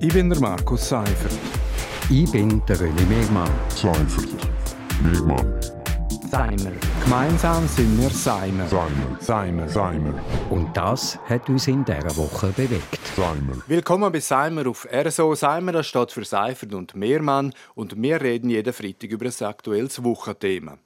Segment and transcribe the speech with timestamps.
[0.00, 1.38] Ich bin der Markus Seifert.
[2.10, 3.50] Ich bin der René Megmann.
[3.68, 4.28] Seifert.
[5.02, 5.60] Megmann.
[6.30, 6.72] Seimer.
[7.04, 8.66] Gemeinsam sind wir Seimer.
[8.66, 9.18] Seimer.
[9.20, 9.68] Seimer.
[9.68, 10.14] Seimer.
[10.50, 13.00] Und das hat uns in dieser Woche bewegt.
[13.16, 13.62] Seimer.
[13.66, 15.34] Willkommen bei Seimer auf RSO.
[15.34, 20.02] Seimer das steht für Seifert und Mehrmann und wir reden jeden Freitag über ein aktuelles
[20.02, 20.78] Wochenthema.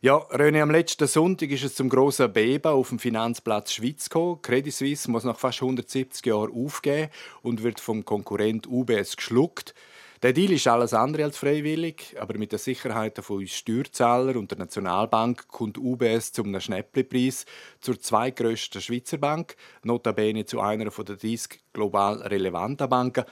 [0.00, 4.42] Ja, René, am letzten Sonntag ist es zum grossen Beben auf dem Finanzplatz Schweiz gekommen.
[4.42, 7.10] Credit Suisse muss nach fast 170 Jahren aufgeben
[7.42, 9.74] und wird vom Konkurrent UBS geschluckt.
[10.22, 14.52] Der Deal ist alles andere als freiwillig, aber mit den Sicherheiten von uns Steuerzahler und
[14.52, 17.44] der Nationalbank kommt UBS zum Schnäpplepreis
[17.80, 23.24] zur zweitgrößten Schweizer Bank, notabene zu einer der 30 global relevanten Banken.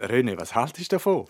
[0.00, 1.24] René, was haltest du davon?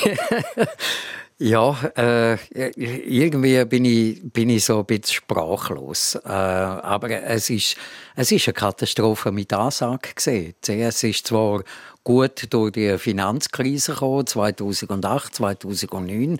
[1.42, 2.36] Ja, äh,
[2.76, 6.14] irgendwie bin ich, bin ich so ein bisschen sprachlos.
[6.16, 7.78] Äh, aber es ist,
[8.14, 10.54] es ist eine Katastrophe mit Ansage gesehen.
[10.60, 11.62] CS ist zwar
[12.04, 16.38] gut durch die Finanzkrise gekommen, 2008, 2009.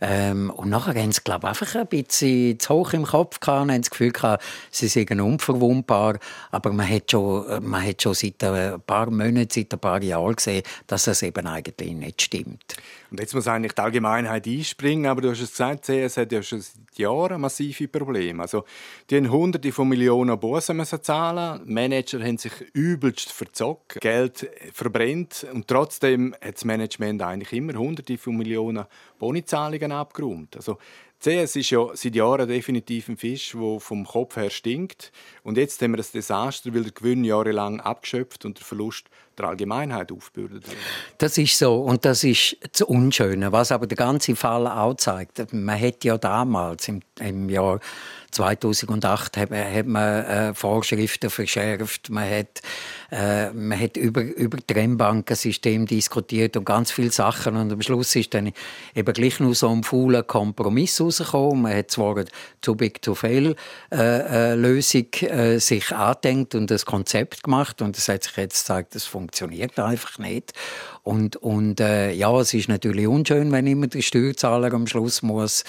[0.00, 3.62] Ähm, und nachher haben sie, glaube ich, einfach ein bisschen zu hoch im Kopf gehabt
[3.62, 6.18] und haben das Gefühl gehabt, sie seien unverwundbar.
[6.50, 10.34] Aber man hat schon, man hat schon seit ein paar Monaten, seit ein paar Jahren
[10.36, 12.76] gesehen, dass das eben eigentlich nicht stimmt.
[13.10, 16.42] Und jetzt muss eigentlich die Allgemeinheit einspringen, aber du hast es gesagt, CS hat ja
[16.42, 18.42] schon seit Jahren massive Probleme.
[18.42, 18.64] Also,
[19.08, 24.48] die haben hunderte von Millionen Bussen müssen zahlen, Manager haben sich übelst verzockt, Geld
[24.96, 28.86] verbrennt und trotzdem hat das Management eigentlich immer hunderte von Millionen
[29.18, 30.56] Bonizahlungen abgeräumt.
[30.56, 30.78] Also,
[31.18, 35.12] CS ist ja seit Jahren definitiv ein Fisch, der vom Kopf her stinkt.
[35.42, 39.48] Und jetzt haben wir das Desaster, weil der Gewinn jahrelang abgeschöpft und der Verlust der
[39.48, 40.64] Allgemeinheit aufbürdet.
[41.18, 45.52] Das ist so und das ist das Unschöne, was aber der ganze Fall auch zeigt.
[45.52, 47.80] Man hätte ja damals im, im Jahr
[48.32, 52.60] 2008 hat, hat man äh, Vorschriften verschärft, man hat,
[53.10, 58.34] äh, man hat über, über Trennbankensystem diskutiert und ganz viele Sachen und am Schluss ist
[58.34, 58.52] dann
[58.94, 61.62] eben gleich nur so ein fauler Kompromiss rausgekommen.
[61.62, 62.26] Man hat zwar eine
[62.60, 63.54] too big to fail
[63.92, 68.66] äh, äh, Lösung äh, sich angedenkt und das Konzept gemacht und es hat sich jetzt
[68.66, 69.25] gezeigt, das funktioniert
[69.76, 70.52] einfach nicht.
[71.02, 75.64] Und, und äh, ja, es ist natürlich unschön, wenn immer der Steuerzahler am Schluss muss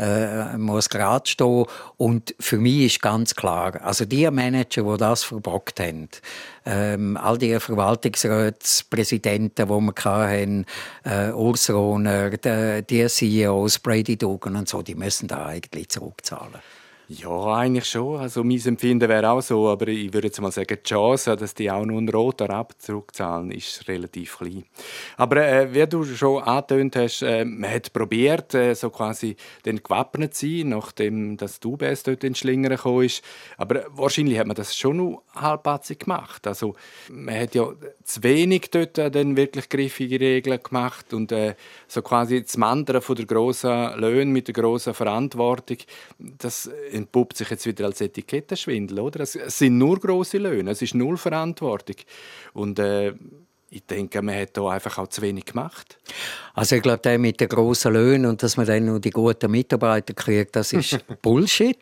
[0.00, 1.66] äh, muss gerade stehen.
[1.96, 6.08] Und für mich ist ganz klar, also die Manager, die das verbockt haben,
[6.64, 10.66] ähm, all die Verwaltungsratspräsidenten, die wir hatten,
[11.04, 16.60] äh, Urs Rohner, die, die CEOs, Brady Dugan und so, die müssen da eigentlich zurückzahlen.
[17.12, 18.20] Ja, eigentlich schon.
[18.20, 21.54] Also mein Empfinden wäre auch so, aber ich würde jetzt mal sagen, die Chance, dass
[21.54, 24.62] die auch nur einen roten Rapp zurückzahlen, ist relativ klein.
[25.16, 29.34] Aber äh, wie du schon angetönt hast, äh, man hat probiert, äh, so quasi
[29.66, 33.24] den gewappnet zu sein, nachdem das UBS dort in Schlingern gekommen ist.
[33.56, 36.46] Aber wahrscheinlich hat man das schon noch halbpatzig gemacht.
[36.46, 36.76] Also
[37.10, 37.72] man hat ja
[38.04, 41.56] zu wenig dort äh, dann wirklich griffige Regeln gemacht und äh,
[41.88, 45.78] so quasi das Mandern von der grossen Löhne mit der grossen Verantwortung,
[46.20, 49.20] das entpuppt sich jetzt wieder als Etikettenschwindel, oder?
[49.20, 51.96] Es, sind nur große Löhne, es ist null Verantwortung
[52.52, 53.12] und äh,
[53.72, 55.96] ich denke, man hat da einfach auch zu wenig gemacht.
[56.54, 59.48] Also ich glaube, der mit den grossen Löhnen und dass man dann nur die guten
[59.48, 61.78] Mitarbeiter kriegt, das ist Bullshit,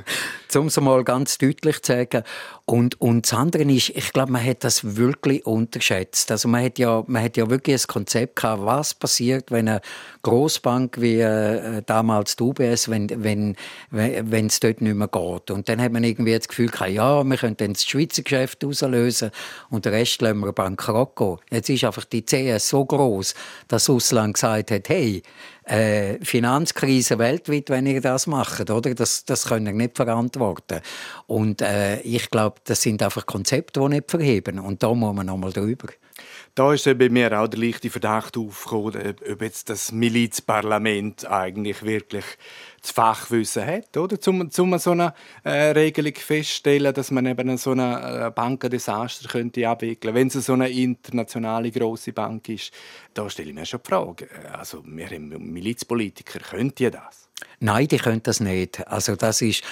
[0.56, 2.24] um es mal ganz deutlich zu sagen.
[2.64, 6.32] Und, und das andere ist, ich glaube, man hat das wirklich unterschätzt.
[6.32, 9.80] Also man hat ja, man hat ja wirklich ein Konzept gehabt, was passiert, wenn eine
[10.22, 13.56] Großbank wie äh, damals die UBS, wenn wenn
[13.90, 15.50] wenn es dort nicht mehr geht.
[15.50, 18.64] Und dann hat man irgendwie das Gefühl gehabt, ja, wir können dann das Schweizer Geschäft
[18.64, 19.30] auslösen
[19.70, 21.36] und den Rest lassen wir bankrott gehen.
[21.50, 23.34] Jetzt ist einfach die CS so groß,
[23.68, 25.22] dass Russland gesagt hat, hey,
[25.64, 28.94] äh, Finanzkrise weltweit, wenn ihr das macht, oder?
[28.94, 30.80] Das, das können ihr nicht verantworten.
[31.26, 34.58] Und äh, ich glaube, das sind einfach Konzepte, die nicht verheben.
[34.58, 35.88] Und da muss man nochmal drüber.
[36.54, 42.24] Da ist bei mir auch der leichte Verdacht aufgekommen, ob jetzt das Milizparlament eigentlich wirklich
[42.80, 44.20] das Fachwissen hat, oder?
[44.20, 45.14] Zum, zum so eine
[45.44, 50.14] äh, Regelung feststellen, dass man eben so eine äh, Bankendesaster könnte abwickeln.
[50.14, 52.72] Wenn es so eine internationale große Bank ist,
[53.14, 54.28] da stelle ich mir schon die Frage.
[54.52, 57.28] Also wir Milizpolitiker, könnt ihr das?
[57.60, 58.86] Nein, die können das nicht.
[58.88, 59.62] Also das ist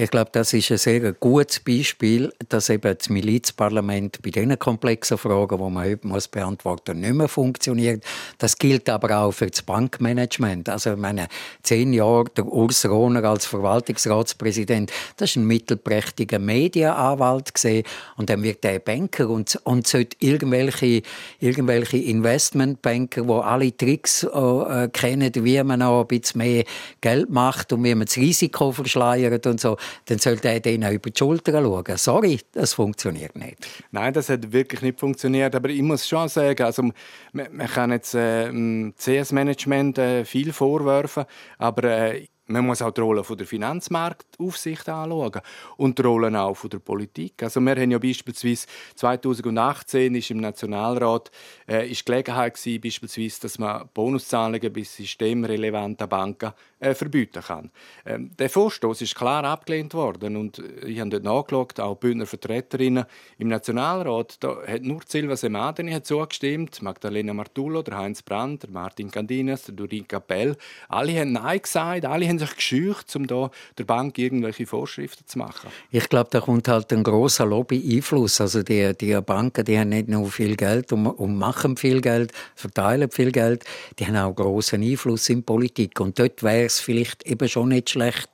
[0.00, 5.18] ich glaube, das ist ein sehr gutes Beispiel, dass eben das Milizparlament bei diesen komplexen
[5.18, 8.04] Fragen, die man heute muss beantworten nicht mehr funktioniert.
[8.38, 10.68] Das gilt aber auch für das Bankmanagement.
[10.68, 11.26] Also, ich meine,
[11.64, 17.82] zehn Jahre der Urs Rohner als Verwaltungsratspräsident, das ist ein mittelprächtiger Medienanwalt gesehen
[18.16, 21.02] und dann wird er Banker und, und sollte irgendwelche,
[21.40, 26.62] irgendwelche Investmentbanker, die alle Tricks äh, kennen, wie man noch ein bisschen mehr
[27.00, 31.10] Geld macht und wie man das Risiko verschleiert und so, dann soll der denen über
[31.10, 31.96] die Schulter schauen.
[31.96, 33.66] Sorry, das funktioniert nicht.
[33.90, 35.54] Nein, das hat wirklich nicht funktioniert.
[35.54, 38.50] Aber ich muss schon sagen, also, man, man kann jetzt äh,
[38.96, 41.24] CS-Management äh, viel vorwerfen,
[41.58, 45.40] aber äh, man muss auch die Rolle der Finanzmarktaufsicht anschauen
[45.76, 47.42] und die Rolle auch der Politik.
[47.42, 48.66] Also wir haben ja beispielsweise
[48.96, 51.30] 2018 ist im Nationalrat
[51.68, 57.70] äh, ist Gelegenheit gewesen, beispielsweise, dass man Bonuszahlungen bei systemrelevanten Banken äh, verbieten kann.
[58.06, 63.04] Ähm, der Vorstoß ist klar abgelehnt worden und ich habe dort nachgeschaut, auch Bündner Vertreterinnen
[63.38, 68.70] im Nationalrat, da hat nur Silva Semadeni hat zugestimmt, Magdalena Martullo, der Heinz Brandt, der
[68.70, 70.56] Martin Candinas, der Durin Capell,
[70.88, 75.38] alle haben Nein gesagt, alle haben sich gescheucht, um da der Bank irgendwelche Vorschriften zu
[75.38, 75.70] machen.
[75.90, 78.40] Ich glaube, da kommt halt ein großer Lobby-Einfluss.
[78.40, 82.32] Also die, die Banken, die haben nicht nur viel Geld und, und machen viel Geld,
[82.54, 83.64] verteilen viel Geld,
[83.98, 87.90] die haben auch großen Einfluss in Politik und dort wäre es vielleicht eben schon nicht
[87.90, 88.28] schlecht,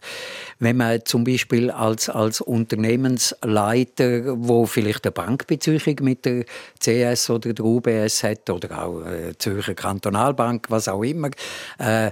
[0.58, 6.44] wenn man zum Beispiel als, als Unternehmensleiter, wo vielleicht eine Bankbeziehung mit der
[6.80, 11.30] CS oder der UBS hat oder auch äh, Zürcher Kantonalbank, was auch immer,
[11.78, 12.10] äh,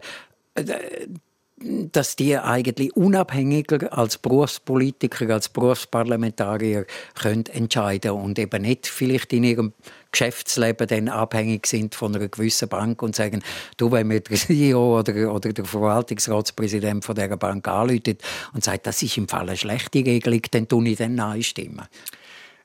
[1.93, 6.87] dass die eigentlich unabhängiger als Berufspolitiker, als Berufsparlamentarier
[7.21, 9.73] können entscheiden und eben nicht vielleicht in ihrem
[10.11, 13.43] Geschäftsleben dann abhängig sind von einer gewissen Bank und sagen,
[13.77, 18.09] du, wenn mir der CEO oder, oder der Verwaltungsratspräsident von dieser Bank anruft
[18.53, 21.87] und sagt, das ist im Fall eine schlechte Regelung, dann tue ich dann Nein stimmen.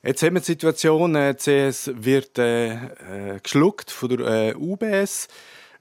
[0.03, 5.27] Jetzt haben wir die Situation, äh, CS wird äh, äh, geschluckt von der äh, UBS.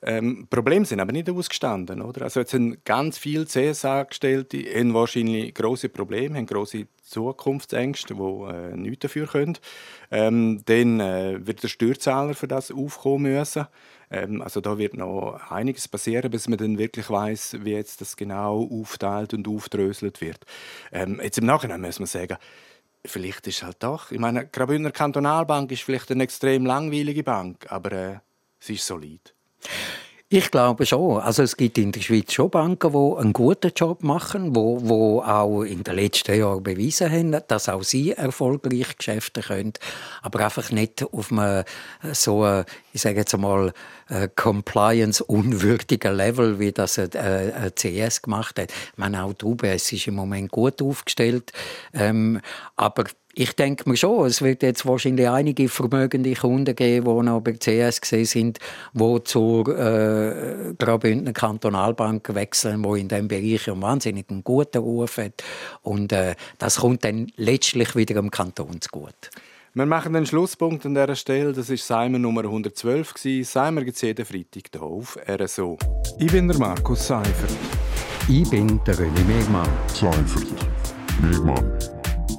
[0.02, 2.02] Ähm, Probleme sind aber nicht ausgestanden.
[2.02, 2.22] Oder?
[2.22, 8.76] Also jetzt sind ganz viele CS-Angestellte haben wahrscheinlich große Probleme, haben große Zukunftsängste, die äh,
[8.76, 9.58] nichts dafür können.
[10.10, 13.66] Ähm, dann äh, wird der Steuerzahler für das aufkommen müssen.
[14.10, 18.16] Ähm, also da wird noch einiges passieren, bis man dann wirklich weiß, wie jetzt das
[18.16, 20.44] genau aufteilt und aufdröselt wird.
[20.92, 22.36] Ähm, jetzt im Nachhinein muss man sagen,
[23.04, 24.10] vielleicht ist halt doch.
[24.10, 28.18] Ich meine, Graubündner Kantonalbank ist vielleicht eine extrem langweilige Bank, aber äh,
[28.58, 29.35] sie ist solid.
[30.28, 31.20] Ich glaube schon.
[31.20, 35.20] Also es gibt in der Schweiz schon Banken, die einen guten Job machen, wo, wo
[35.20, 39.74] auch in den letzten Jahren bewiesen haben, dass auch sie erfolgreich Geschäfte können,
[40.22, 41.62] aber einfach nicht auf einem
[42.12, 43.72] so, ich sage jetzt einmal,
[44.34, 48.72] compliance-unwürdigen Level, wie das ein CS gemacht hat.
[48.72, 51.52] Ich meine, auch die UBS ist im Moment gut aufgestellt,
[51.94, 52.40] ähm,
[52.74, 53.04] aber
[53.38, 57.52] ich denke mir schon, es wird jetzt wahrscheinlich einige vermögende Kunden geben, die noch bei
[57.52, 58.58] CS gesehen sind,
[58.94, 65.44] die zur äh, Graubündner Kantonalbank wechseln, wo in diesem Bereich einen wahnsinnig guten Ruf hat.
[65.82, 69.28] Und äh, das kommt dann letztlich wieder dem Kanton zugute.
[69.74, 71.52] Wir machen den Schlusspunkt an dieser Stelle.
[71.52, 73.12] Das ist Simon Nummer 112.
[73.42, 75.76] Simon gibt es jeden Freitag hier auf RSO.
[76.18, 77.50] Ich bin der Markus Seifert.
[78.30, 79.68] Ich bin der René Megmann.
[79.88, 80.46] Seifert.
[81.20, 81.95] Megmann.